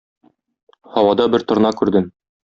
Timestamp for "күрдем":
1.83-2.09